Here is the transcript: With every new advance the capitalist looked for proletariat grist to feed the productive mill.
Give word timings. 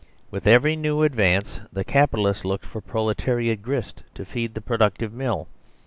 With 0.31 0.47
every 0.47 0.75
new 0.75 1.03
advance 1.03 1.59
the 1.71 1.83
capitalist 1.83 2.43
looked 2.43 2.65
for 2.65 2.81
proletariat 2.81 3.61
grist 3.61 4.01
to 4.15 4.25
feed 4.25 4.55
the 4.55 4.59
productive 4.61 5.13
mill. 5.13 5.47